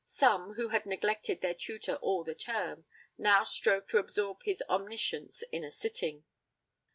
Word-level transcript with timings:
Some, 0.03 0.53
who 0.55 0.69
had 0.69 0.87
neglected 0.87 1.41
their 1.41 1.53
tutor 1.53 1.93
all 1.97 2.23
the 2.23 2.33
term, 2.33 2.85
now 3.19 3.43
strove 3.43 3.85
to 3.89 3.99
absorb 3.99 4.41
his 4.41 4.63
omniscience 4.67 5.43
in 5.51 5.63
a 5.63 5.69
sitting. 5.69 6.23